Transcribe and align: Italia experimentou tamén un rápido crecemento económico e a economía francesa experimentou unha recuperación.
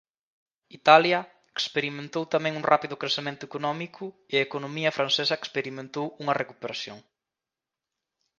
Italia 0.79 1.19
experimentou 1.55 2.23
tamén 2.33 2.53
un 2.59 2.67
rápido 2.71 2.99
crecemento 3.01 3.43
económico 3.49 4.03
e 4.33 4.33
a 4.37 4.45
economía 4.47 4.95
francesa 4.97 5.35
experimentou 5.41 6.05
unha 6.21 6.37
recuperación. 6.41 6.97